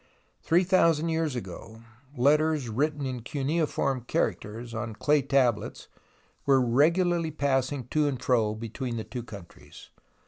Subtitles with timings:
[0.41, 1.83] Three thousand years ago
[2.17, 5.89] letters written in cuneiform characters on clay tablets
[6.47, 9.91] were regularly passing to and fro between the two countries.